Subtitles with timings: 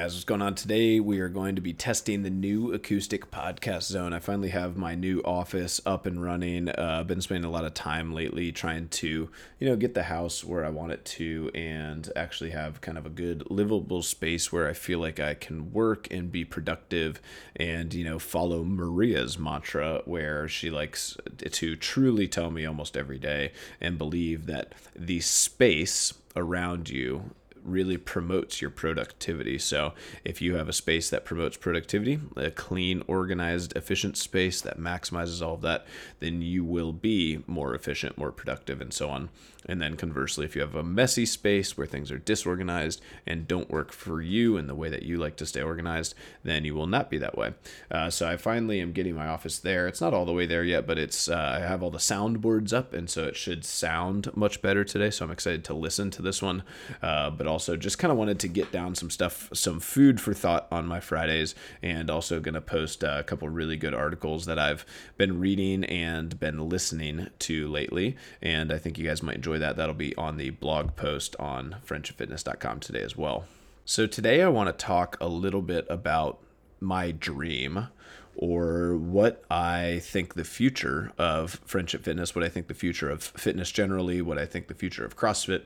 [0.00, 0.98] guys, what's going on today?
[0.98, 4.14] We are going to be testing the new acoustic podcast zone.
[4.14, 6.70] I finally have my new office up and running.
[6.70, 9.28] Uh, I've been spending a lot of time lately trying to,
[9.58, 13.04] you know, get the house where I want it to and actually have kind of
[13.04, 17.20] a good livable space where I feel like I can work and be productive
[17.54, 23.18] and, you know, follow Maria's mantra where she likes to truly tell me almost every
[23.18, 27.32] day and believe that the space around you
[27.64, 29.58] really promotes your productivity.
[29.58, 34.78] So, if you have a space that promotes productivity, a clean, organized, efficient space that
[34.78, 35.86] maximizes all of that,
[36.20, 39.28] then you will be more efficient, more productive, and so on.
[39.66, 43.70] And then conversely, if you have a messy space where things are disorganized and don't
[43.70, 46.86] work for you in the way that you like to stay organized, then you will
[46.86, 47.52] not be that way.
[47.90, 49.86] Uh, so I finally am getting my office there.
[49.86, 52.72] It's not all the way there yet, but it's uh, I have all the soundboards
[52.72, 55.10] up, and so it should sound much better today.
[55.10, 56.62] So I'm excited to listen to this one.
[57.02, 60.32] Uh, but also just kind of wanted to get down some stuff, some food for
[60.32, 64.58] thought on my Fridays, and also going to post a couple really good articles that
[64.58, 64.86] I've
[65.16, 68.16] been reading and been listening to lately.
[68.40, 69.76] And I think you guys might enjoy that.
[69.76, 73.44] That'll be on the blog post on friendshipfitness.com today as well.
[73.84, 76.38] So today I want to talk a little bit about
[76.80, 77.88] my dream
[78.36, 83.22] or what I think the future of friendship fitness, what I think the future of
[83.22, 85.64] fitness generally, what I think the future of CrossFit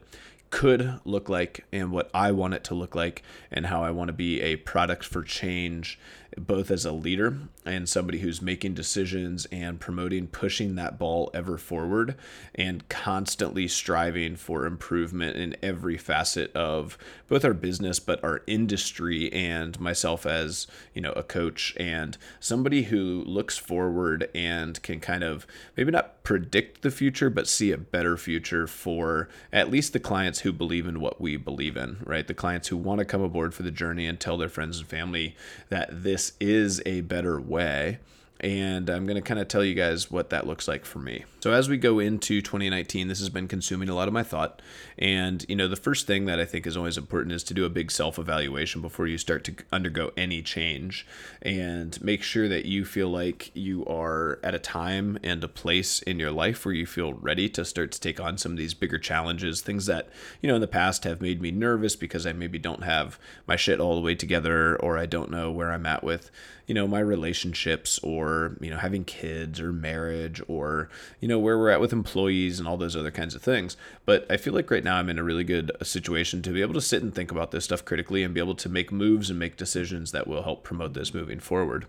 [0.50, 4.08] could look like and what I want it to look like and how I want
[4.08, 5.98] to be a product for change
[6.38, 11.58] both as a leader and somebody who's making decisions and promoting pushing that ball ever
[11.58, 12.14] forward
[12.54, 16.96] and constantly striving for improvement in every facet of
[17.28, 22.84] both our business but our industry and myself as you know a coach and somebody
[22.84, 27.78] who looks forward and can kind of maybe not predict the future but see a
[27.78, 32.26] better future for at least the clients who believe in what we believe in right?
[32.26, 34.86] The clients who want to come aboard for the journey and tell their friends and
[34.86, 35.36] family
[35.68, 37.98] that this this is a better way
[38.44, 41.24] and I'm going to kind of tell you guys what that looks like for me.
[41.40, 44.60] So as we go into 2019, this has been consuming a lot of my thought,
[44.98, 47.64] and you know, the first thing that I think is always important is to do
[47.64, 51.06] a big self-evaluation before you start to undergo any change
[51.40, 56.02] and make sure that you feel like you are at a time and a place
[56.02, 58.74] in your life where you feel ready to start to take on some of these
[58.74, 60.10] bigger challenges, things that,
[60.42, 63.56] you know, in the past have made me nervous because I maybe don't have my
[63.56, 66.30] shit all the way together or I don't know where I'm at with,
[66.66, 70.88] you know, my relationships or you know having kids or marriage or
[71.20, 74.26] you know where we're at with employees and all those other kinds of things but
[74.30, 76.74] i feel like right now i'm in a really good uh, situation to be able
[76.74, 79.38] to sit and think about this stuff critically and be able to make moves and
[79.38, 81.86] make decisions that will help promote this moving forward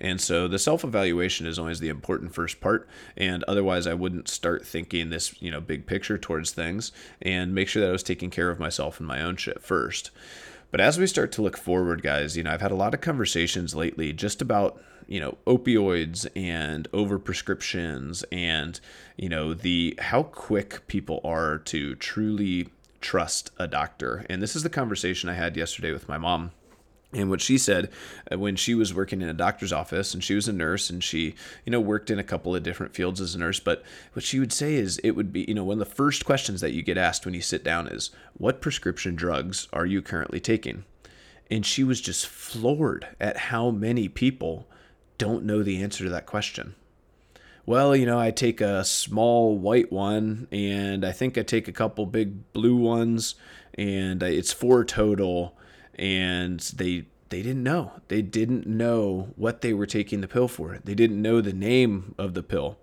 [0.00, 2.88] and so the self evaluation is always the important first part.
[3.16, 7.66] And otherwise, I wouldn't start thinking this, you know, big picture towards things and make
[7.66, 10.12] sure that I was taking care of myself and my own shit first.
[10.70, 13.00] But as we start to look forward, guys, you know, I've had a lot of
[13.00, 18.78] conversations lately just about you know opioids and overprescriptions and
[19.16, 22.68] you know the how quick people are to truly
[23.00, 24.26] trust a doctor.
[24.28, 26.50] And this is the conversation i had yesterday with my mom
[27.12, 27.90] and what she said
[28.30, 31.02] uh, when she was working in a doctor's office and she was a nurse and
[31.02, 33.82] she you know worked in a couple of different fields as a nurse but
[34.12, 36.60] what she would say is it would be you know one of the first questions
[36.60, 40.40] that you get asked when you sit down is what prescription drugs are you currently
[40.40, 40.84] taking
[41.50, 44.68] and she was just floored at how many people
[45.16, 46.74] don't know the answer to that question.
[47.66, 51.72] Well, you know, I take a small white one and I think I take a
[51.72, 53.34] couple big blue ones
[53.74, 55.57] and it's four total
[55.98, 57.92] and they they didn't know.
[58.08, 60.78] They didn't know what they were taking the pill for.
[60.82, 62.78] They didn't know the name of the pill.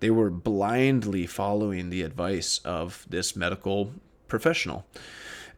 [0.00, 3.92] They were blindly following the advice of this medical
[4.28, 4.86] professional.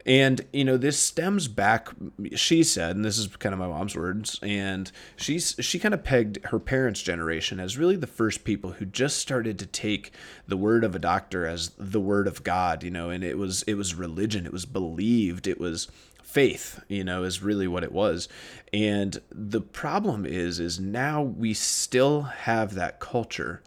[0.03, 1.89] And, you know, this stems back,
[2.33, 6.03] she said, and this is kind of my mom's words, and she's, she kind of
[6.03, 10.11] pegged her parents' generation as really the first people who just started to take
[10.47, 13.61] the word of a doctor as the word of God, you know, and it was,
[13.63, 15.87] it was religion, it was believed, it was
[16.31, 18.27] faith, you know, is really what it was.
[18.73, 23.61] And the problem is, is now we still have that culture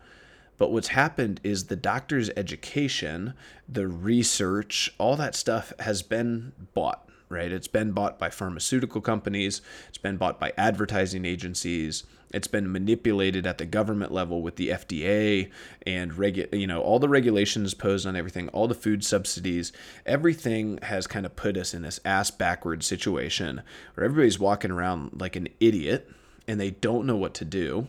[0.56, 3.34] but what's happened is the doctor's education,
[3.68, 7.50] the research, all that stuff has been bought, right?
[7.50, 12.04] It's been bought by pharmaceutical companies, it's been bought by advertising agencies,
[12.34, 15.50] it's been manipulated at the government level with the FDA
[15.86, 19.72] and regu- you know all the regulations posed on everything, all the food subsidies,
[20.04, 23.62] everything has kind of put us in this ass backward situation
[23.94, 26.10] where everybody's walking around like an idiot
[26.46, 27.86] and they don't know what to do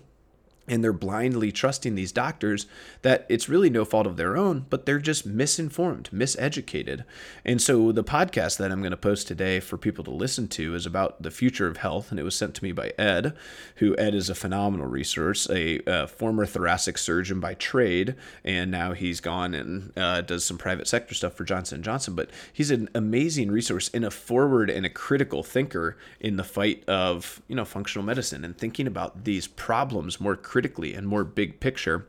[0.67, 2.65] and they're blindly trusting these doctors
[3.03, 7.03] that it's really no fault of their own, but they're just misinformed, miseducated.
[7.43, 10.73] And so the podcast that I'm going to post today for people to listen to
[10.73, 13.35] is about the future of health, and it was sent to me by Ed,
[13.75, 18.93] who Ed is a phenomenal resource, a, a former thoracic surgeon by trade, and now
[18.93, 22.15] he's gone and uh, does some private sector stuff for Johnson Johnson.
[22.15, 26.83] But he's an amazing resource and a forward and a critical thinker in the fight
[26.87, 30.54] of you know functional medicine and thinking about these problems more critically
[30.93, 32.07] and more big picture.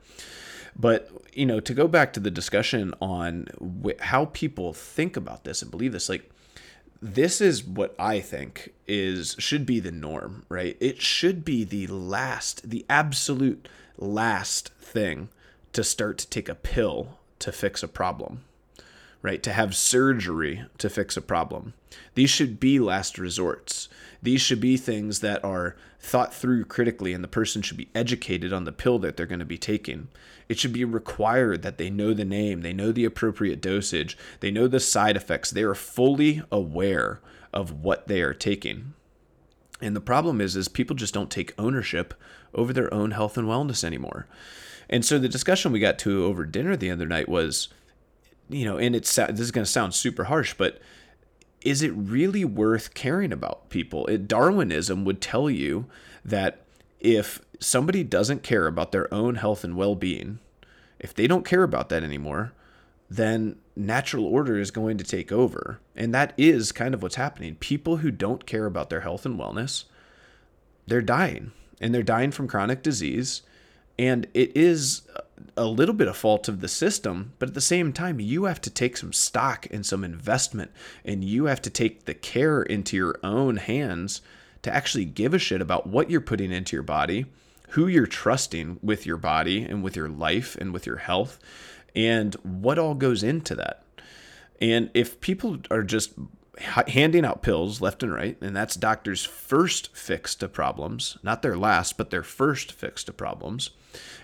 [0.78, 3.48] But you know, to go back to the discussion on
[3.84, 6.31] wh- how people think about this and believe this, like
[7.00, 10.76] this is what I think is should be the norm, right?
[10.81, 15.28] It should be the last, the absolute last thing
[15.72, 18.44] to start to take a pill to fix a problem,
[19.22, 19.42] right?
[19.42, 21.75] To have surgery to fix a problem.
[22.14, 23.88] These should be last resorts.
[24.22, 25.76] These should be things that are
[26.06, 29.41] thought through critically, and the person should be educated on the pill that they're going
[29.41, 30.08] to be taking.
[30.49, 34.50] It should be required that they know the name, they know the appropriate dosage, they
[34.50, 37.20] know the side effects, they are fully aware
[37.53, 38.94] of what they are taking.
[39.81, 42.14] And the problem is is people just don't take ownership
[42.55, 44.26] over their own health and wellness anymore.
[44.88, 47.69] And so the discussion we got to over dinner the other night was
[48.49, 50.81] you know, and it's this is going to sound super harsh, but
[51.66, 54.06] is it really worth caring about people?
[54.06, 55.86] It, Darwinism would tell you
[56.24, 56.60] that
[57.00, 60.38] if somebody doesn't care about their own health and well being,
[61.00, 62.52] if they don't care about that anymore,
[63.10, 65.80] then natural order is going to take over.
[65.96, 67.56] And that is kind of what's happening.
[67.56, 69.86] People who don't care about their health and wellness,
[70.86, 71.50] they're dying.
[71.80, 73.42] And they're dying from chronic disease.
[73.98, 75.02] And it is
[75.56, 78.61] a little bit of fault of the system, but at the same time, you have
[78.62, 80.71] to take some stock and some investment,
[81.05, 84.23] and you have to take the care into your own hands
[84.62, 87.27] to actually give a shit about what you're putting into your body,
[87.71, 91.38] who you're trusting with your body and with your life and with your health,
[91.94, 93.83] and what all goes into that.
[94.61, 96.12] And if people are just
[96.58, 101.56] handing out pills left and right, and that's doctors' first fix to problems, not their
[101.56, 103.70] last, but their first fix to problems.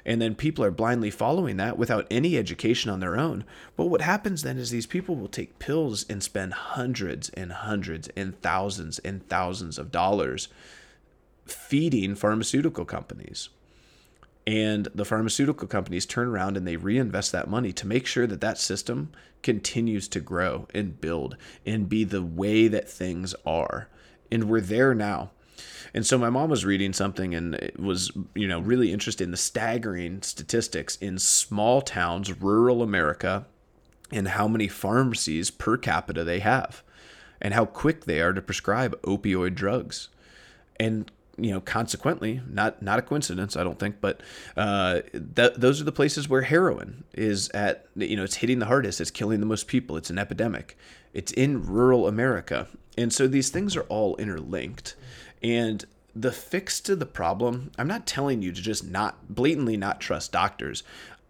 [0.04, 3.44] And then people are blindly following that without any education on their own.
[3.76, 8.08] But what happens then is these people will take pills and spend hundreds and hundreds
[8.16, 10.48] and thousands and thousands of dollars
[11.46, 13.48] feeding pharmaceutical companies.
[14.46, 18.40] And the pharmaceutical companies turn around and they reinvest that money to make sure that
[18.40, 19.12] that system
[19.42, 23.88] continues to grow and build and be the way that things are.
[24.30, 25.30] And we're there now.
[25.94, 29.30] And so my mom was reading something and it was, you know, really interested in
[29.30, 33.46] the staggering statistics in small towns, rural America,
[34.10, 36.82] and how many pharmacies per capita they have
[37.40, 40.08] and how quick they are to prescribe opioid drugs.
[40.80, 44.20] And you know, consequently, not not a coincidence, I don't think, but
[44.56, 47.86] uh, th- those are the places where heroin is at.
[47.96, 49.00] You know, it's hitting the hardest.
[49.00, 49.96] It's killing the most people.
[49.96, 50.76] It's an epidemic.
[51.14, 52.68] It's in rural America,
[52.98, 54.94] and so these things are all interlinked.
[55.42, 55.84] And
[56.14, 60.32] the fix to the problem, I'm not telling you to just not blatantly not trust
[60.32, 60.82] doctors.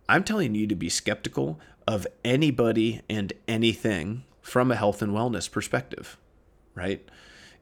[0.09, 5.51] I'm telling you to be skeptical of anybody and anything from a health and wellness
[5.51, 6.17] perspective,
[6.75, 7.09] right?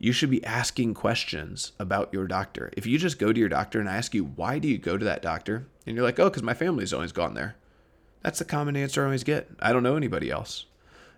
[0.03, 2.71] You should be asking questions about your doctor.
[2.73, 4.97] If you just go to your doctor and I ask you, why do you go
[4.97, 5.67] to that doctor?
[5.87, 7.55] And you're like, oh, because my family's always gone there.
[8.23, 9.51] That's the common answer I always get.
[9.61, 10.65] I don't know anybody else.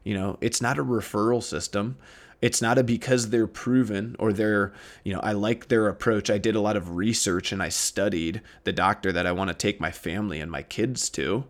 [0.02, 1.96] You know, it's not a referral system.
[2.40, 4.72] It's not a because they're proven or they're,
[5.04, 6.28] you know, I like their approach.
[6.28, 9.54] I did a lot of research and I studied the doctor that I want to
[9.54, 11.44] take my family and my kids to.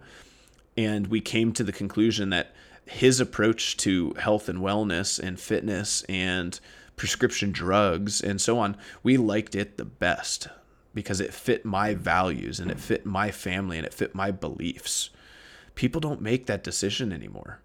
[0.77, 2.53] And we came to the conclusion that
[2.85, 6.61] his approach to health and wellness and fitness and
[7.03, 10.47] prescription drugs and so on, we liked it the best
[10.95, 15.11] because it fit my values and it fit my family and it fit my beliefs.
[15.75, 17.59] People don't make that decision anymore.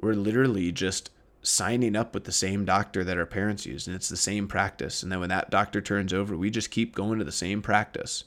[0.00, 1.10] We're literally just
[1.42, 5.02] signing up with the same doctor that our parents used and it's the same practice.
[5.02, 8.22] And then when that doctor turns over, we just keep going to the same practice.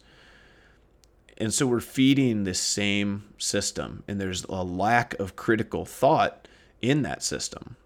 [1.37, 6.49] And so we're feeding this same system and there's a lack of critical thought
[6.81, 7.77] in that system.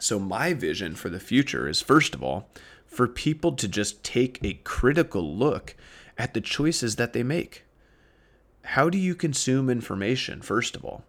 [0.00, 2.48] So, my vision for the future is first of all,
[2.86, 5.74] for people to just take a critical look
[6.16, 7.64] at the choices that they make.
[8.62, 11.04] How do you consume information, first of all?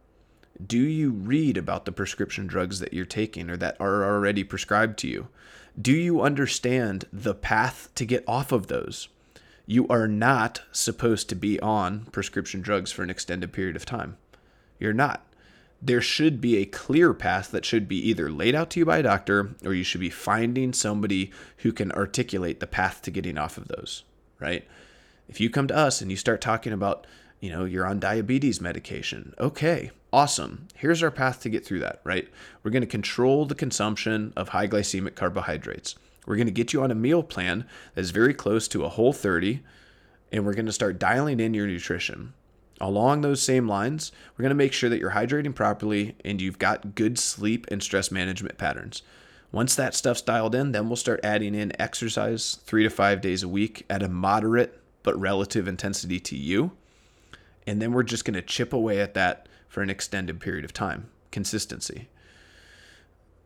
[0.65, 4.97] Do you read about the prescription drugs that you're taking or that are already prescribed
[4.99, 5.27] to you?
[5.79, 9.07] Do you understand the path to get off of those?
[9.65, 14.17] You are not supposed to be on prescription drugs for an extended period of time.
[14.79, 15.25] You're not
[15.81, 18.97] there should be a clear path that should be either laid out to you by
[18.97, 23.37] a doctor or you should be finding somebody who can articulate the path to getting
[23.37, 24.03] off of those,
[24.39, 24.67] right?
[25.29, 27.07] If you come to us and you start talking about,
[27.39, 30.67] you know, you're on diabetes medication, okay, awesome.
[30.75, 32.27] Here's our path to get through that, right?
[32.63, 35.95] We're going to control the consumption of high glycemic carbohydrates.
[36.25, 38.89] We're going to get you on a meal plan that is very close to a
[38.89, 39.61] whole 30,
[40.31, 42.33] and we're going to start dialing in your nutrition.
[42.81, 46.59] Along those same lines, we're going to make sure that you're hydrating properly and you've
[46.59, 49.01] got good sleep and stress management patterns.
[49.51, 53.43] Once that stuff's dialed in, then we'll start adding in exercise three to five days
[53.43, 56.71] a week at a moderate but relative intensity to you.
[57.65, 60.73] And then we're just going to chip away at that for an extended period of
[60.73, 61.09] time.
[61.31, 62.07] Consistency.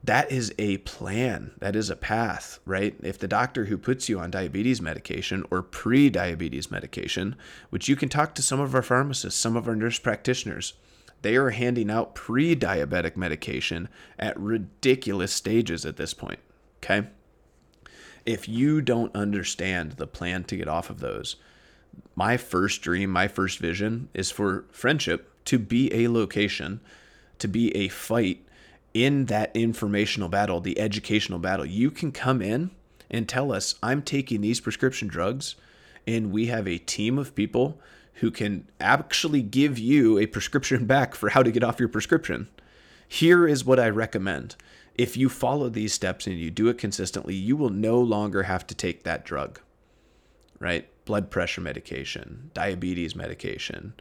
[0.03, 1.51] That is a plan.
[1.59, 2.95] That is a path, right?
[3.01, 7.37] If the doctor who puts you on diabetes medication or pre diabetes medication,
[7.69, 10.73] which you can talk to some of our pharmacists, some of our nurse practitioners,
[11.21, 13.87] they are handing out pre diabetic medication
[14.19, 16.39] at ridiculous stages at this point.
[16.83, 17.07] Okay.
[18.25, 21.37] If you don't understand the plan to get off of those,
[22.13, 26.81] my first dream, my first vision is for friendship to be a location,
[27.39, 28.45] to be a fight
[28.93, 31.65] in that informational battle, the educational battle.
[31.65, 32.71] You can come in
[33.09, 35.55] and tell us, I'm taking these prescription drugs,
[36.05, 37.79] and we have a team of people
[38.15, 42.47] who can actually give you a prescription back for how to get off your prescription.
[43.07, 44.55] Here is what I recommend.
[44.95, 48.67] If you follow these steps and you do it consistently, you will no longer have
[48.67, 49.59] to take that drug,
[50.59, 50.87] right?
[51.05, 53.93] Blood pressure medication, diabetes medication,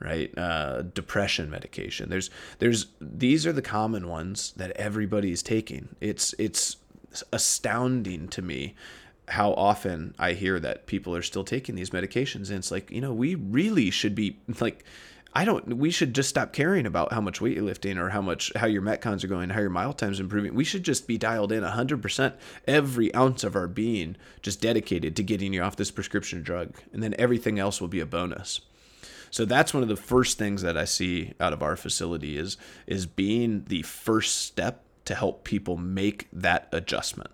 [0.00, 0.36] right?
[0.36, 2.08] Uh, depression medication.
[2.08, 5.94] There's, there's, these are the common ones that everybody is taking.
[6.00, 6.76] It's, it's
[7.32, 8.74] astounding to me
[9.28, 12.48] how often I hear that people are still taking these medications.
[12.48, 14.84] And it's like, you know, we really should be like,
[15.32, 18.20] I don't, we should just stop caring about how much weight you're lifting or how
[18.20, 20.54] much, how your Metcons are going, how your mile time's improving.
[20.54, 22.34] We should just be dialed in 100%,
[22.66, 26.74] every ounce of our being just dedicated to getting you off this prescription drug.
[26.92, 28.60] And then everything else will be a bonus.
[29.30, 32.56] So that's one of the first things that I see out of our facility is
[32.86, 37.30] is being the first step to help people make that adjustment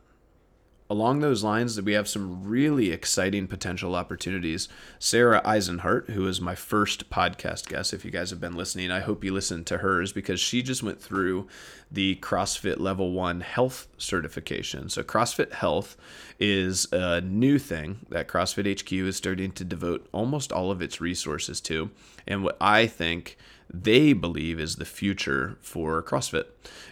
[0.88, 4.68] along those lines, that we have some really exciting potential opportunities.
[4.98, 9.00] Sarah Eisenhart, who is my first podcast guest, if you guys have been listening, I
[9.00, 11.48] hope you listened to hers because she just went through
[11.90, 14.88] the CrossFit Level 1 Health certification.
[14.88, 15.96] So, CrossFit Health
[16.38, 21.00] is a new thing that CrossFit HQ is starting to devote almost all of its
[21.00, 21.90] resources to.
[22.26, 23.36] And what I think
[23.72, 26.46] they believe is the future for CrossFit.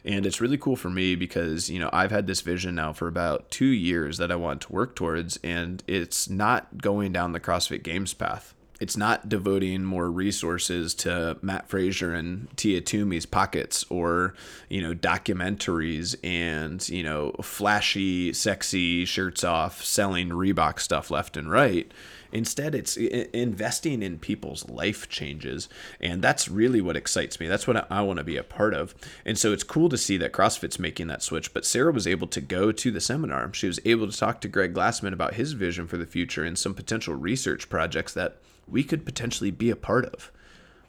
[0.04, 3.08] And it's really cool for me because, you know, I've had this vision now for
[3.08, 7.40] about two years that I want to work towards, and it's not going down the
[7.40, 8.54] CrossFit Games path.
[8.80, 14.34] It's not devoting more resources to Mat Fraser and Tia Toomey's pockets or,
[14.68, 21.50] you know, documentaries and, you know, flashy, sexy shirts off, selling Reebok stuff left and
[21.50, 21.90] right
[22.34, 25.68] Instead, it's investing in people's life changes.
[26.00, 27.46] And that's really what excites me.
[27.46, 28.92] That's what I want to be a part of.
[29.24, 31.54] And so it's cool to see that CrossFit's making that switch.
[31.54, 33.54] But Sarah was able to go to the seminar.
[33.54, 36.58] She was able to talk to Greg Glassman about his vision for the future and
[36.58, 38.38] some potential research projects that
[38.68, 40.30] we could potentially be a part of.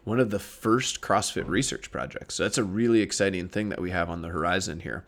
[0.03, 2.35] One of the first CrossFit research projects.
[2.35, 5.03] So that's a really exciting thing that we have on the horizon here.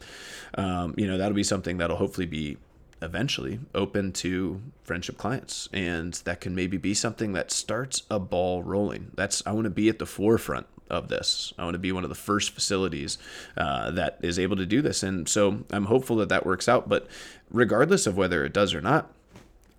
[0.56, 2.58] Um, you know, that'll be something that'll hopefully be
[3.02, 5.70] eventually open to friendship clients.
[5.72, 9.12] And that can maybe be something that starts a ball rolling.
[9.16, 11.54] That's i want to be at the forefront of this.
[11.60, 13.20] I want to be one of the first facilities
[13.56, 15.04] uh, that is able to do this.
[15.04, 16.90] And so i'm hopeful that that works out.
[16.90, 17.08] But
[17.52, 19.12] regardless of whether it does or not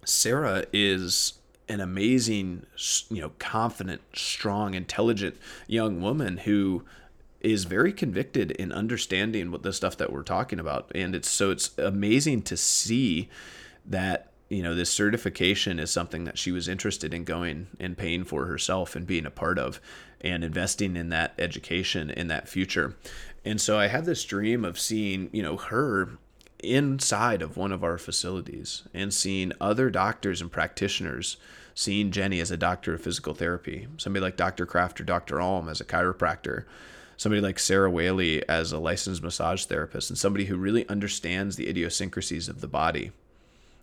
[0.09, 1.35] sarah is
[1.69, 2.65] an amazing
[3.11, 6.85] you know confident strong intelligent young woman who
[7.41, 10.91] is very convicted in understanding what the stuff that we're talking about.
[10.95, 13.29] And it's so it's amazing to see
[13.87, 18.25] that you know this certification is something that she was interested in going and paying
[18.25, 19.81] for herself and being a part of
[20.21, 22.97] and investing in that education in that future.
[23.45, 26.19] And so i had this dream of seeing you know her
[26.63, 31.37] inside of one of our facilities and seeing other doctors and practitioners
[31.75, 35.69] seeing jenny as a doctor of physical therapy somebody like dr kraft or dr alm
[35.69, 36.65] as a chiropractor
[37.19, 41.69] somebody like Sarah Whaley as a licensed massage therapist and somebody who really understands the
[41.69, 43.11] idiosyncrasies of the body.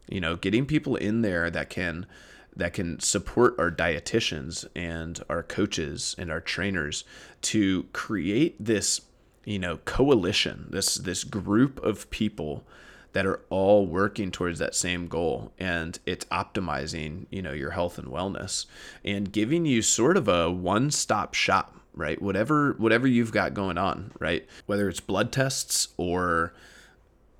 [0.09, 2.07] You know, getting people in there that can
[2.55, 7.03] that can support our dietitians and our coaches and our trainers
[7.41, 9.01] to create this,
[9.45, 12.65] you know, coalition, this this group of people
[13.13, 17.97] that are all working towards that same goal and it's optimizing you know your health
[17.97, 18.65] and wellness
[19.05, 22.21] and giving you sort of a one-stop shop right?
[22.21, 24.45] Whatever whatever you've got going on, right?
[24.65, 26.53] Whether it's blood tests or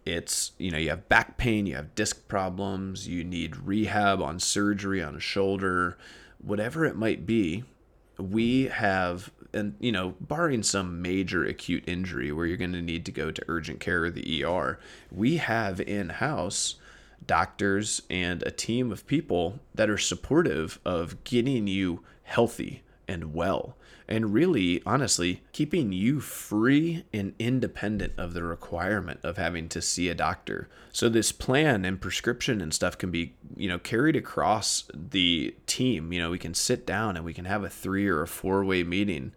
[0.05, 4.39] it's you know you have back pain you have disc problems you need rehab on
[4.39, 5.97] surgery on a shoulder
[6.37, 7.63] whatever it might be
[8.19, 13.05] we have and you know barring some major acute injury where you're going to need
[13.05, 14.79] to go to urgent care or the ER
[15.11, 16.75] we have in house
[17.25, 23.75] doctors and a team of people that are supportive of getting you healthy and well
[24.07, 30.09] and really honestly keeping you free and independent of the requirement of having to see
[30.09, 30.69] a doctor.
[30.91, 36.13] So this plan and prescription and stuff can be you know carried across the team.
[36.13, 38.63] You know we can sit down and we can have a three or a four
[38.63, 39.31] way meeting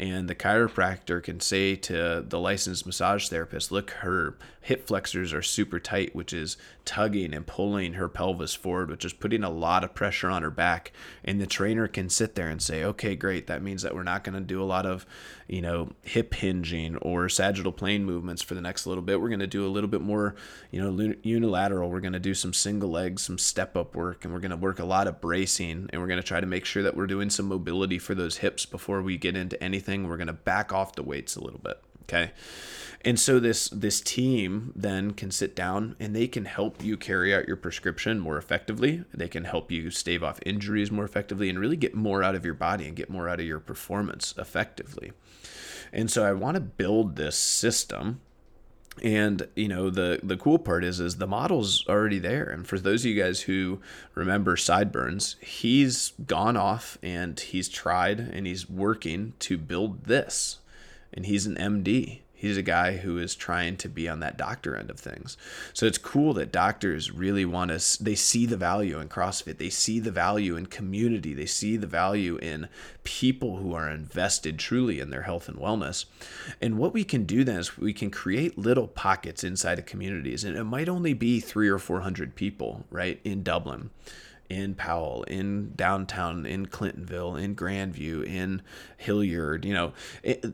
[0.00, 5.42] and the chiropractor can say to the licensed massage therapist, look, her hip flexors are
[5.42, 9.84] super tight, which is tugging and pulling her pelvis forward, which is putting a lot
[9.84, 10.92] of pressure on her back.
[11.22, 13.46] And the trainer can sit there and say, okay, great.
[13.46, 15.04] That means that we're not going to do a lot of,
[15.50, 19.20] you know, hip hinging or sagittal plane movements for the next little bit.
[19.20, 20.36] We're going to do a little bit more,
[20.70, 21.90] you know, unilateral.
[21.90, 24.56] We're going to do some single legs, some step up work, and we're going to
[24.56, 25.90] work a lot of bracing.
[25.92, 28.36] And we're going to try to make sure that we're doing some mobility for those
[28.36, 31.58] hips before we get into anything we're going to back off the weights a little
[31.58, 31.82] bit.
[32.04, 32.30] Okay.
[33.02, 37.34] And so this this team then can sit down and they can help you carry
[37.34, 39.04] out your prescription more effectively.
[39.14, 42.44] They can help you stave off injuries more effectively and really get more out of
[42.44, 45.12] your body and get more out of your performance effectively.
[45.92, 48.20] And so I want to build this system
[49.02, 52.78] and you know the the cool part is is the model's already there and for
[52.78, 53.80] those of you guys who
[54.14, 60.58] remember sideburns he's gone off and he's tried and he's working to build this
[61.14, 64.74] and he's an md He's a guy who is trying to be on that doctor
[64.74, 65.36] end of things.
[65.74, 69.58] So it's cool that doctors really want to, they see the value in CrossFit.
[69.58, 71.34] They see the value in community.
[71.34, 72.70] They see the value in
[73.04, 76.06] people who are invested truly in their health and wellness.
[76.62, 80.42] And what we can do then is we can create little pockets inside of communities.
[80.42, 83.90] And it might only be three or 400 people, right, in Dublin
[84.48, 88.62] in Powell, in downtown, in Clintonville, in Grandview, in
[88.96, 89.92] Hilliard, you know,
[90.24, 90.44] it,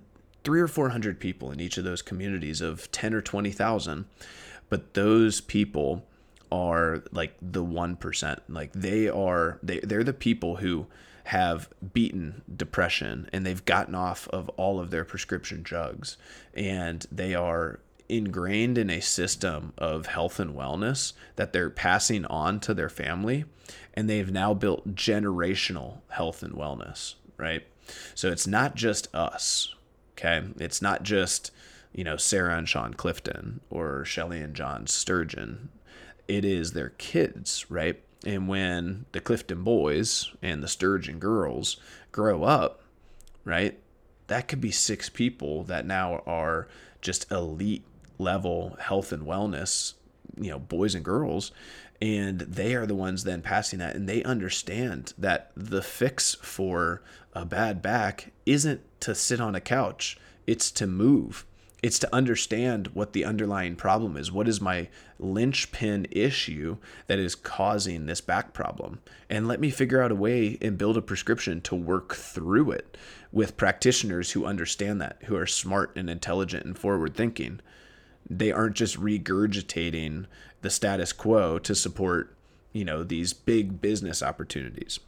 [0.47, 4.05] three or four hundred people in each of those communities of 10 or 20,000.
[4.69, 6.07] But those people
[6.53, 8.39] are like the 1%.
[8.49, 10.87] Like they are, they, they're the people who
[11.25, 16.17] have beaten depression and they've gotten off of all of their prescription drugs
[16.55, 22.61] and they are ingrained in a system of health and wellness that they're passing on
[22.61, 23.45] to their family
[23.95, 27.67] and they've now built generational health and wellness right
[28.15, 29.75] so it's not just us
[30.17, 30.43] Okay.
[30.59, 31.51] It's not just,
[31.93, 35.69] you know, Sarah and Sean Clifton or Shelly and John Sturgeon.
[36.27, 38.03] It is their kids, right?
[38.25, 41.77] And when the Clifton boys and the Sturgeon girls
[42.13, 42.83] grow up,
[43.45, 43.79] right,
[44.27, 46.67] that could be six people that now are
[47.01, 47.85] just elite
[48.19, 49.95] level health and wellness,
[50.41, 51.53] you know, boys and girls.
[52.01, 53.97] And they are the ones then passing that.
[53.97, 59.61] And they understand that the fix for a bad back isn't to sit on a
[59.61, 61.47] couch, it's to move.
[61.83, 64.33] It's to understand what the underlying problem is.
[64.33, 69.01] What is my linchpin issue that is causing this back problem?
[69.29, 72.97] And let me figure out a way and build a prescription to work through it
[73.31, 77.61] with practitioners who understand that, who are smart and intelligent and forward thinking.
[78.29, 80.27] They aren't just regurgitating
[80.67, 82.37] the status quo to support,
[82.73, 84.99] you know, these big business opportunities.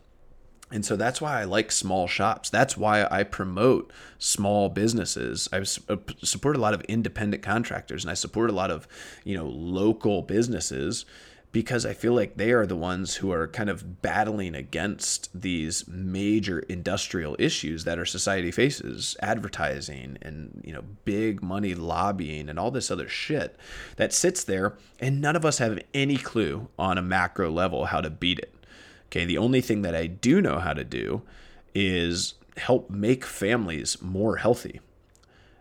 [0.70, 2.48] And so that's why I like small shops.
[2.48, 5.48] That's why I promote small businesses.
[5.52, 8.86] I uh, support a lot of independent contractors and I support a lot of,
[9.24, 11.04] you know, local businesses
[11.50, 15.88] because I feel like they are the ones who are kind of battling against these
[15.88, 22.58] major industrial issues that our society faces, advertising and, you know, big money lobbying and
[22.58, 23.56] all this other shit
[23.96, 28.00] that sits there and none of us have any clue on a macro level how
[28.00, 28.54] to beat it.
[29.06, 31.22] Okay, the only thing that I do know how to do
[31.74, 34.80] is help make families more healthy,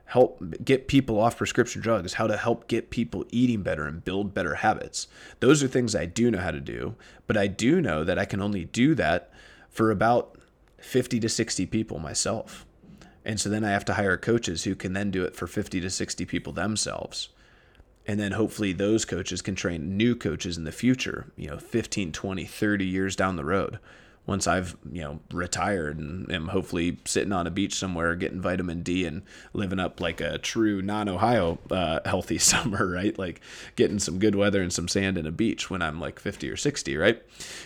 [0.08, 4.34] help get people off prescription drugs, how to help get people eating better and build
[4.34, 5.08] better habits.
[5.42, 6.96] Those are things I do know how to do,
[7.28, 9.32] but I do know that I can only do that
[9.70, 10.38] for about
[10.78, 12.66] 50 to 60 people myself.
[13.26, 15.82] And so then I have to hire coaches who can then do it for 50
[15.82, 17.30] to 60 people themselves
[18.08, 22.12] and then hopefully those coaches can train new coaches in the future you know 15
[22.12, 23.80] 20 30 years down the road
[24.28, 28.84] once I've you know retired and am hopefully sitting on a beach somewhere getting vitamin
[28.84, 33.18] D and living up like a true non-Ohio uh, healthy summer, right?
[33.18, 33.42] Like
[33.76, 36.58] getting some good weather and some sand and a beach when I'm like 50 or
[36.58, 37.24] 60, right?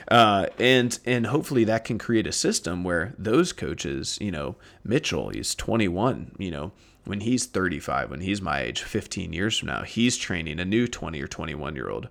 [0.08, 5.30] Uh, and and hopefully that can create a system where those coaches, you know, Mitchell,
[5.30, 6.72] he's 21, you know,
[7.06, 10.88] when he's 35, when he's my age, 15 years from now, he's training a new
[10.88, 12.10] 20 or 21 year old,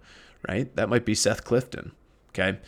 [0.48, 0.74] right?
[0.74, 1.92] That might be Seth Clifton.
[2.30, 2.58] Okay.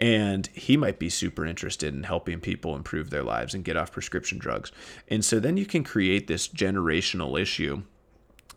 [0.00, 3.92] And he might be super interested in helping people improve their lives and get off
[3.92, 4.72] prescription drugs.
[5.08, 7.82] And so then you can create this generational issue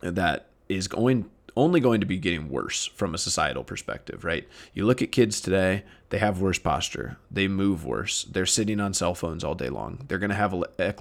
[0.01, 4.47] that is going only going to be getting worse from a societal perspective, right?
[4.73, 8.95] You look at kids today, they have worse posture, they move worse, they're sitting on
[8.95, 10.03] cell phones all day long.
[10.07, 10.55] They're going to have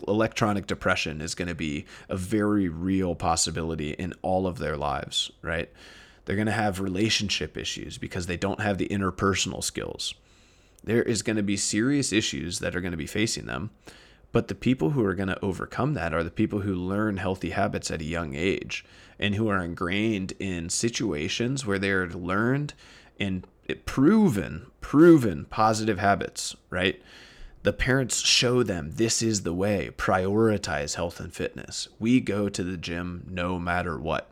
[0.07, 5.31] electronic depression is going to be a very real possibility in all of their lives,
[5.41, 5.71] right?
[6.25, 10.15] They're going to have relationship issues because they don't have the interpersonal skills.
[10.85, 13.71] There is going to be serious issues that are going to be facing them.
[14.33, 17.51] But the people who are going to overcome that are the people who learn healthy
[17.51, 18.85] habits at a young age
[19.19, 22.73] and who are ingrained in situations where they're learned
[23.21, 23.47] and
[23.85, 27.01] proven, proven positive habits, right?
[27.63, 31.89] The parents show them this is the way, prioritize health and fitness.
[32.01, 34.32] We go to the gym no matter what.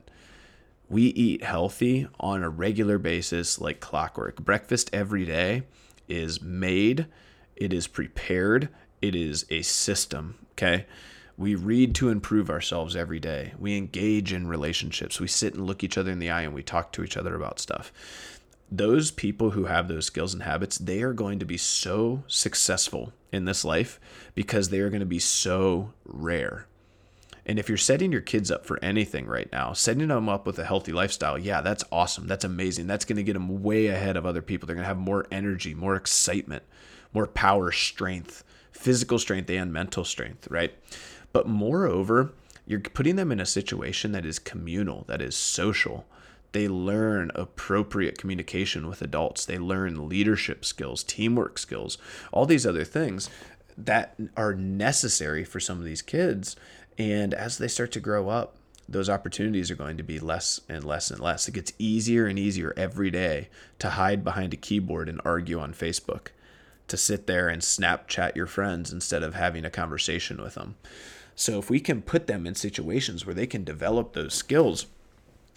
[0.90, 4.44] We eat healthy on a regular basis like clockwork.
[4.44, 5.62] Breakfast every day
[6.08, 7.06] is made,
[7.54, 8.68] it is prepared,
[9.00, 10.86] it is a system, okay?
[11.38, 13.54] We read to improve ourselves every day.
[13.56, 15.20] We engage in relationships.
[15.20, 17.36] We sit and look each other in the eye and we talk to each other
[17.36, 17.92] about stuff.
[18.68, 23.12] Those people who have those skills and habits, they are going to be so successful
[23.32, 24.00] in this life
[24.34, 26.66] because they are going to be so rare.
[27.50, 30.56] And if you're setting your kids up for anything right now, setting them up with
[30.60, 32.28] a healthy lifestyle, yeah, that's awesome.
[32.28, 32.86] That's amazing.
[32.86, 34.68] That's going to get them way ahead of other people.
[34.68, 36.62] They're going to have more energy, more excitement,
[37.12, 40.72] more power, strength, physical strength, and mental strength, right?
[41.32, 42.30] But moreover,
[42.68, 46.06] you're putting them in a situation that is communal, that is social.
[46.52, 49.44] They learn appropriate communication with adults.
[49.44, 51.98] They learn leadership skills, teamwork skills,
[52.30, 53.28] all these other things
[53.76, 56.54] that are necessary for some of these kids.
[57.00, 60.84] And as they start to grow up, those opportunities are going to be less and
[60.84, 61.48] less and less.
[61.48, 65.72] It gets easier and easier every day to hide behind a keyboard and argue on
[65.72, 66.26] Facebook,
[66.88, 70.74] to sit there and Snapchat your friends instead of having a conversation with them.
[71.34, 74.84] So if we can put them in situations where they can develop those skills,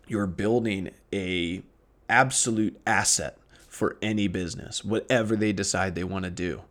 [0.08, 1.62] you're building a
[2.08, 6.62] absolute asset for any business, whatever they decide they want to do.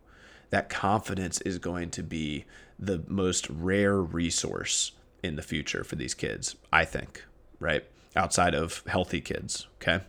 [0.49, 2.45] That confidence is going to be
[2.85, 4.91] the most rare resource
[5.21, 7.23] in the future for these kids, I think,
[7.59, 7.85] right?
[8.15, 10.03] Outside of healthy kids, okay?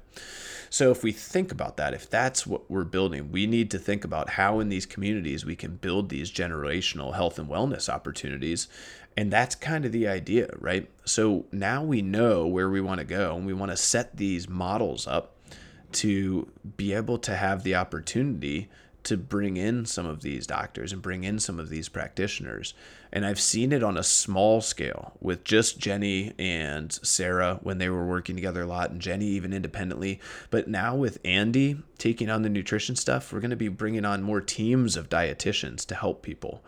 [0.68, 4.04] So if we think about that, if that's what we're building, we need to think
[4.04, 8.66] about how in these communities we can build these generational health and wellness opportunities.
[9.16, 10.90] And that's kind of the idea, right?
[11.04, 14.48] So now we know where we want to go and we want to set these
[14.48, 15.36] models up
[15.92, 18.68] to be able to have the opportunity
[19.04, 22.74] to bring in some of these doctors and bring in some of these practitioners.
[23.12, 27.88] And I've seen it on a small scale with just Jenny and Sarah when they
[27.88, 30.20] were working together a lot, and Jenny even independently.
[30.50, 34.22] But now with Andy taking on the nutrition stuff, we're going to be bringing on
[34.22, 36.64] more teams of dietitians to help people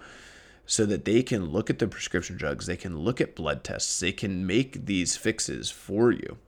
[0.66, 4.00] so that they can look at the prescription drugs, they can look at blood tests,
[4.00, 6.38] they can make these fixes for you.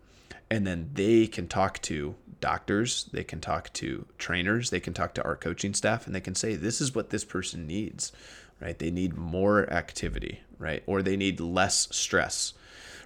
[0.51, 5.14] And then they can talk to doctors, they can talk to trainers, they can talk
[5.14, 8.12] to our coaching staff, and they can say, this is what this person needs,
[8.61, 8.79] right?
[8.79, 10.83] They need more activity, right?
[10.87, 12.55] Or they need less stress,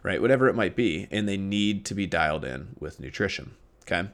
[0.02, 0.20] right?
[0.20, 1.08] Whatever it might be.
[1.10, 3.52] And they need to be dialed in with nutrition.
[3.82, 4.08] Okay.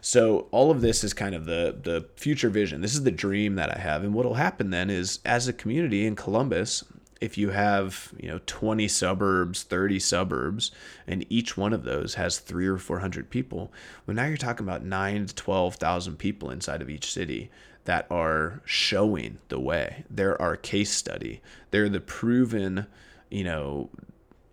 [0.00, 2.80] So all of this is kind of the the future vision.
[2.80, 4.02] This is the dream that I have.
[4.02, 6.84] And what'll happen then is as a community in Columbus,
[7.20, 10.70] if you have you know 20 suburbs 30 suburbs
[11.06, 13.72] and each one of those has three or 400 people
[14.06, 17.50] well now you're talking about 9 to 12,000 people inside of each city
[17.84, 20.04] that are showing the way.
[20.08, 21.42] They're our case study.
[21.70, 22.86] They're the proven
[23.30, 23.90] you know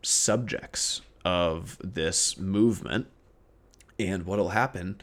[0.02, 3.08] subjects of this movement.
[4.00, 5.00] And what'll happen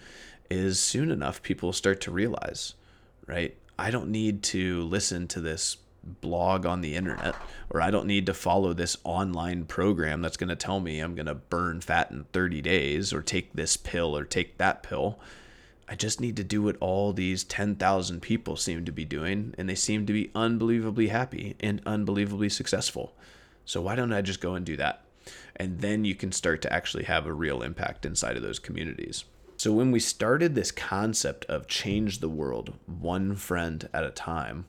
[0.50, 2.74] is soon enough people start to realize
[3.26, 5.76] right i don't need to listen to this
[6.08, 7.34] blog on the internet
[7.70, 11.14] or I don't need to follow this online program that's going to tell me I'm
[11.14, 15.18] going to burn fat in 30 days or take this pill or take that pill.
[15.88, 19.68] I just need to do what all these 10,000 people seem to be doing and
[19.68, 23.14] they seem to be unbelievably happy and unbelievably successful.
[23.64, 25.04] So why don't I just go and do that?
[25.56, 29.24] And then you can start to actually have a real impact inside of those communities.
[29.58, 34.66] So when we started this concept of change the world one friend at a time,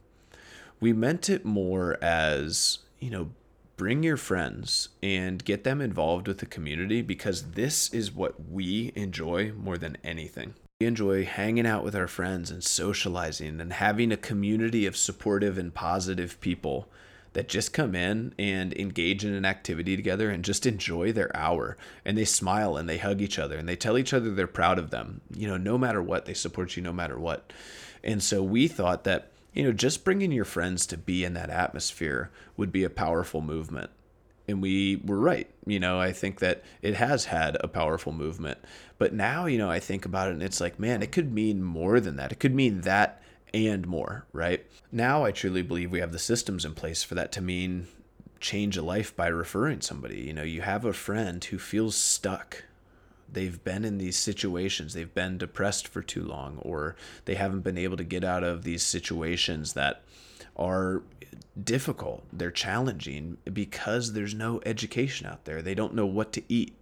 [0.79, 3.29] we meant it more as, you know,
[3.77, 8.91] bring your friends and get them involved with the community because this is what we
[8.95, 10.53] enjoy more than anything.
[10.81, 15.57] We enjoy hanging out with our friends and socializing and having a community of supportive
[15.57, 16.89] and positive people
[17.33, 21.77] that just come in and engage in an activity together and just enjoy their hour.
[22.03, 24.79] And they smile and they hug each other and they tell each other they're proud
[24.79, 26.25] of them you know no matter what.
[26.25, 27.53] They support you no matter what.
[28.03, 31.49] And so we thought that you know just bringing your friends to be in that
[31.49, 33.89] atmosphere would be a powerful movement
[34.49, 35.47] and we were right.
[35.65, 38.57] You know, I think that it has had a powerful movement.
[38.97, 41.63] But now, you know, I think about it and it's like, man, it could mean
[41.63, 42.31] more than that.
[42.31, 43.21] It could mean that
[43.53, 44.65] and more, right?
[44.91, 47.87] Now I truly believe we have the systems in place for that to mean
[48.39, 50.21] change a life by referring somebody.
[50.21, 52.63] You know, you have a friend who feels stuck.
[53.31, 57.77] They've been in these situations, they've been depressed for too long, or they haven't been
[57.77, 60.01] able to get out of these situations that
[60.55, 61.03] are
[61.61, 62.23] difficult.
[62.33, 65.61] They're challenging because there's no education out there.
[65.61, 66.75] They don't know what to eat.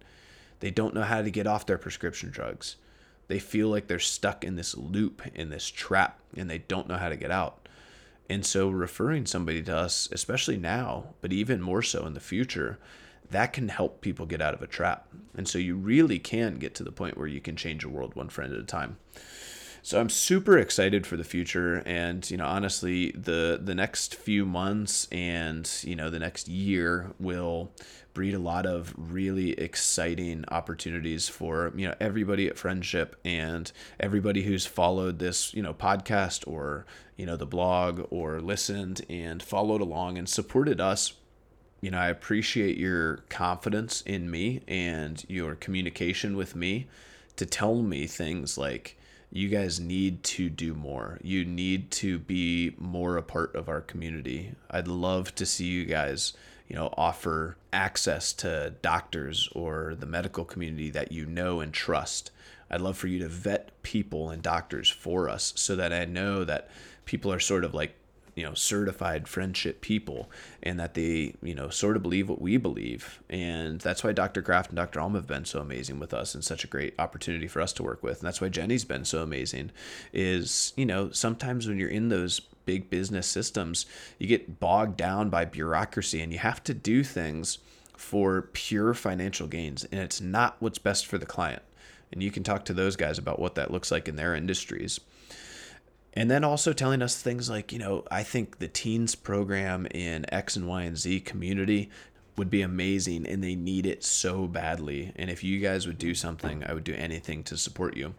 [0.60, 2.76] They don't know how to get off their prescription drugs.
[3.28, 6.96] They feel like they're stuck in this loop, in this trap, and they don't know
[6.96, 7.68] how to get out.
[8.30, 12.78] And so, referring somebody to us, especially now, but even more so in the future,
[13.30, 15.08] that can help people get out of a trap.
[15.36, 18.14] And so, you really can get to the point where you can change a world
[18.14, 18.98] one friend at a time.
[19.82, 24.44] So I'm super excited for the future, and you know, honestly, the the next few
[24.44, 27.72] months and you know the next year will
[28.12, 34.42] breed a lot of really exciting opportunities for you know everybody at Friendship and everybody
[34.42, 36.84] who's followed this you know podcast or
[37.16, 41.12] you know the blog or listened and followed along and supported us
[41.80, 46.88] you know, I appreciate your confidence in me and your communication with me
[47.36, 48.96] to tell me things like,
[49.30, 51.18] you guys need to do more.
[51.22, 54.52] You need to be more a part of our community.
[54.70, 56.32] I'd love to see you guys,
[56.66, 62.30] you know, offer access to doctors or the medical community that you know and trust.
[62.70, 66.44] I'd love for you to vet people and doctors for us so that I know
[66.44, 66.70] that
[67.04, 67.94] people are sort of like
[68.38, 70.30] you know certified friendship people
[70.62, 73.20] and that they you know sort of believe what we believe.
[73.28, 76.44] And that's why dr kraft and dr alma have been so amazing with us and
[76.44, 78.20] such a great opportunity for us to work with.
[78.20, 79.72] And that's why jenny's been so amazing
[80.12, 83.86] is you know sometimes when you're in those big business systems
[84.18, 87.58] you get bogged down by bureaucracy and you have to do things
[87.96, 89.84] for pure financial gains.
[89.90, 91.62] And it's not what's best for the client.
[92.12, 95.00] And you can talk to those guys about what that looks like in their industries
[96.14, 100.26] and then also telling us things like, you know, I think the teens program in
[100.32, 101.90] X and Y and Z community
[102.36, 105.12] would be amazing and they need it so badly.
[105.16, 108.14] And if you guys would do something, I would do anything to support you.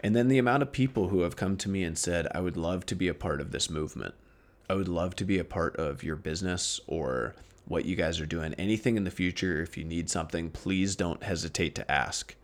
[0.00, 2.56] And then the amount of people who have come to me and said, I would
[2.56, 4.14] love to be a part of this movement.
[4.68, 7.34] I would love to be a part of your business or
[7.66, 8.54] what you guys are doing.
[8.54, 12.34] Anything in the future, if you need something, please don't hesitate to ask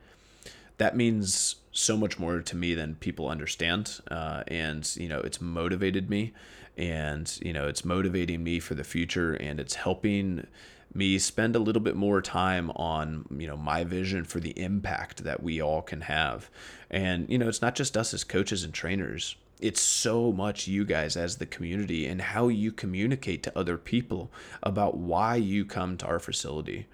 [0.82, 4.00] that means so much more to me than people understand.
[4.10, 6.32] Uh, and, you know, it's motivated me
[6.76, 10.46] and, you know, it's motivating me for the future and it's helping
[10.94, 15.24] me spend a little bit more time on, you know, my vision for the impact
[15.24, 16.50] that we all can have.
[16.90, 19.36] And, you know, it's not just us as coaches and trainers.
[19.58, 24.30] It's so much you guys as the community and how you communicate to other people
[24.62, 26.86] about why you come to our facility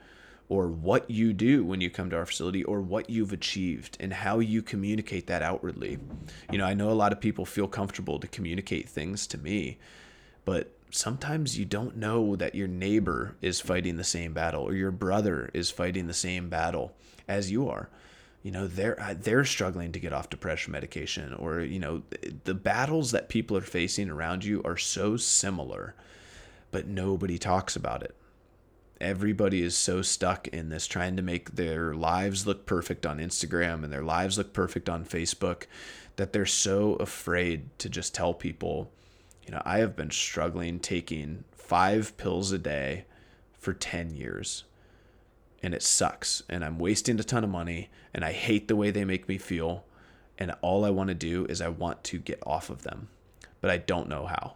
[0.48, 4.12] or what you do when you come to our facility or what you've achieved and
[4.12, 5.98] how you communicate that outwardly.
[6.50, 9.78] You know, I know a lot of people feel comfortable to communicate things to me,
[10.44, 14.90] but sometimes you don't know that your neighbor is fighting the same battle or your
[14.90, 16.94] brother is fighting the same battle
[17.26, 17.90] as you are.
[18.42, 22.02] You know, they're uh, they're struggling to get off depression medication or you know,
[22.44, 25.94] the battles that people are facing around you are so similar,
[26.70, 28.14] but nobody talks about it
[29.00, 33.84] everybody is so stuck in this trying to make their lives look perfect on Instagram
[33.84, 35.64] and their lives look perfect on Facebook
[36.16, 38.90] that they're so afraid to just tell people,
[39.46, 43.04] you know, I have been struggling taking five pills a day
[43.58, 44.64] for 10 years
[45.62, 48.90] and it sucks and I'm wasting a ton of money and I hate the way
[48.90, 49.84] they make me feel
[50.38, 53.08] and all I want to do is I want to get off of them,
[53.60, 54.54] but I don't know how.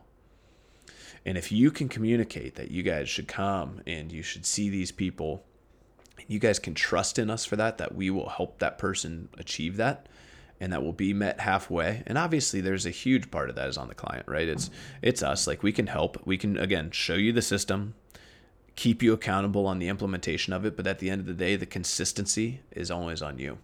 [1.24, 4.90] And if you can communicate that you guys should come and you should see these
[4.90, 5.44] people,
[6.26, 9.76] you guys can trust in us for that, that we will help that person achieve
[9.76, 10.08] that
[10.62, 12.04] and that will be met halfway.
[12.06, 14.48] And obviously there's a huge part of that is on the client, right?
[14.48, 14.70] It's
[15.02, 15.46] it's us.
[15.46, 16.24] Like we can help.
[16.24, 17.94] We can again show you the system,
[18.76, 21.56] keep you accountable on the implementation of it, but at the end of the day,
[21.56, 23.58] the consistency is always on you.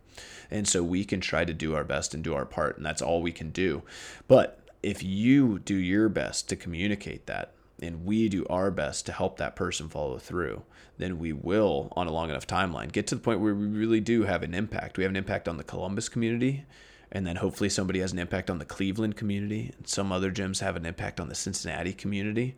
[0.50, 3.02] And so we can try to do our best and do our part, and that's
[3.02, 3.82] all we can do.
[4.26, 9.12] But if you do your best to communicate that and we do our best to
[9.12, 10.62] help that person follow through,
[10.98, 14.00] then we will, on a long enough timeline, get to the point where we really
[14.00, 14.96] do have an impact.
[14.96, 16.64] We have an impact on the Columbus community,
[17.12, 20.60] and then hopefully somebody has an impact on the Cleveland community, and some other gyms
[20.60, 22.56] have an impact on the Cincinnati community.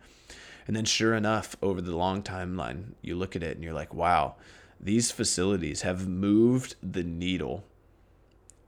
[0.66, 3.92] And then, sure enough, over the long timeline, you look at it and you're like,
[3.92, 4.36] wow,
[4.80, 7.64] these facilities have moved the needle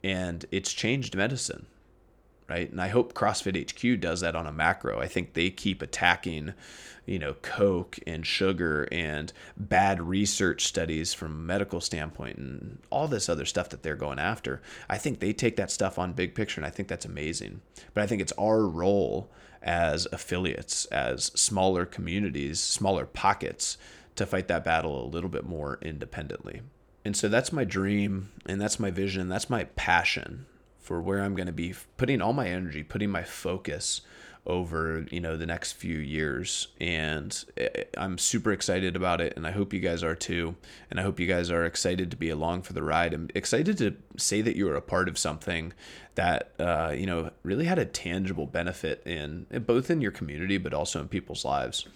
[0.04, 1.66] and it's changed medicine
[2.48, 2.70] right?
[2.70, 5.00] And I hope CrossFit HQ does that on a macro.
[5.00, 6.54] I think they keep attacking,
[7.06, 13.28] you know, Coke and sugar and bad research studies from medical standpoint and all this
[13.28, 14.60] other stuff that they're going after.
[14.88, 17.60] I think they take that stuff on big picture, and I think that's amazing.
[17.94, 19.30] But I think it's our role
[19.62, 23.78] as affiliates, as smaller communities, smaller pockets,
[24.16, 26.60] to fight that battle a little bit more independently.
[27.04, 30.46] And so that's my dream and that's my vision, that's my passion
[30.82, 34.02] for where I'm going to be putting all my energy, putting my focus
[34.44, 36.68] over, you know, the next few years.
[36.80, 39.34] And eh, I'm super excited about it.
[39.36, 40.56] And I hope you guys are too.
[40.90, 43.14] And I hope you guys are excited to be along for the ride.
[43.14, 45.72] I'm excited to say that you are a part of something
[46.16, 50.74] that, uh, you know, really had a tangible benefit in both in your community, but
[50.74, 51.86] also in people's lives.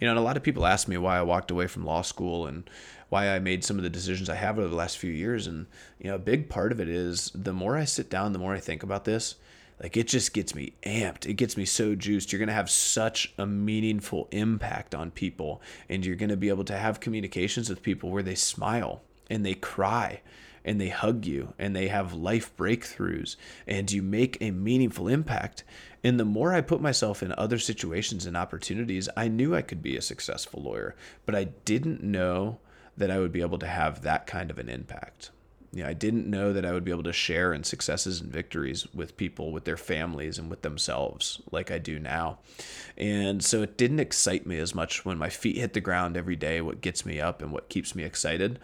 [0.00, 2.02] You know, and a lot of people ask me why I walked away from law
[2.02, 2.70] school and
[3.08, 5.46] why I made some of the decisions I have over the last few years.
[5.46, 5.66] And,
[5.98, 8.54] you know, a big part of it is the more I sit down, the more
[8.54, 9.36] I think about this,
[9.82, 11.26] like it just gets me amped.
[11.26, 12.32] It gets me so juiced.
[12.32, 15.62] You're going to have such a meaningful impact on people.
[15.88, 19.44] And you're going to be able to have communications with people where they smile and
[19.46, 20.20] they cry
[20.64, 25.64] and they hug you and they have life breakthroughs and you make a meaningful impact.
[26.04, 29.82] And the more I put myself in other situations and opportunities, I knew I could
[29.82, 30.94] be a successful lawyer,
[31.24, 32.58] but I didn't know
[32.98, 35.30] that I would be able to have that kind of an impact.
[35.72, 38.32] You know, I didn't know that I would be able to share in successes and
[38.32, 42.38] victories with people, with their families, and with themselves like I do now.
[42.96, 46.36] And so it didn't excite me as much when my feet hit the ground every
[46.36, 46.60] day.
[46.60, 48.58] What gets me up and what keeps me excited,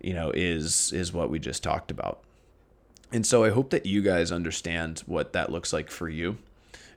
[0.00, 2.22] you know, is is what we just talked about.
[3.12, 6.38] And so I hope that you guys understand what that looks like for you.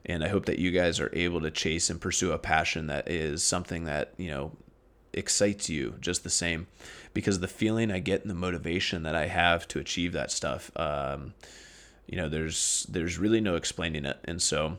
[0.04, 3.08] And I hope that you guys are able to chase and pursue a passion that
[3.08, 4.52] is something that, you know,
[5.14, 6.66] excites you just the same
[7.14, 10.70] because the feeling I get and the motivation that I have to achieve that stuff,
[10.76, 11.34] um,
[12.06, 14.18] you know, there's there's really no explaining it.
[14.24, 14.78] And so,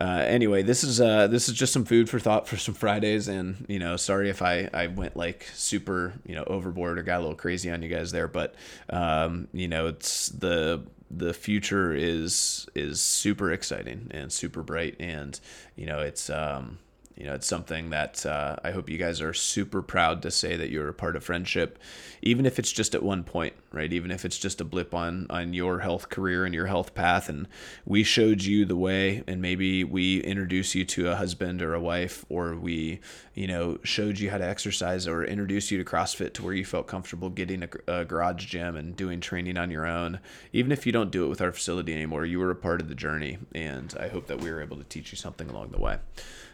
[0.00, 3.28] uh, anyway, this is uh, this is just some food for thought for some Fridays.
[3.28, 7.18] And you know, sorry if I I went like super you know overboard or got
[7.18, 8.54] a little crazy on you guys there, but
[8.90, 15.38] um, you know, it's the the future is is super exciting and super bright and
[15.76, 16.78] you know it's um
[17.16, 20.54] you know, it's something that uh, I hope you guys are super proud to say
[20.56, 21.78] that you're a part of friendship,
[22.20, 23.90] even if it's just at one point, right?
[23.90, 27.30] Even if it's just a blip on on your health career and your health path,
[27.30, 27.48] and
[27.86, 31.80] we showed you the way, and maybe we introduce you to a husband or a
[31.80, 33.00] wife, or we,
[33.34, 36.66] you know, showed you how to exercise, or introduce you to CrossFit to where you
[36.66, 40.20] felt comfortable getting a, a garage gym and doing training on your own.
[40.52, 42.90] Even if you don't do it with our facility anymore, you were a part of
[42.90, 45.80] the journey, and I hope that we were able to teach you something along the
[45.80, 45.96] way.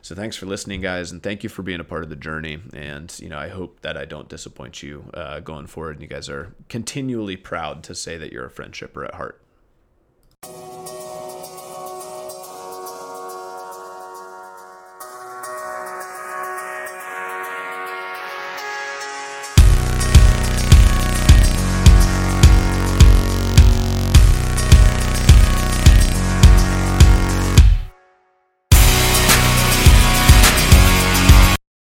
[0.02, 2.60] So thanks for listening, guys, and thank you for being a part of the journey.
[2.74, 6.08] And you know, I hope that I don't disappoint you uh, going forward, and you
[6.08, 9.40] guys are continually proud to say that you're a friendshipper at heart.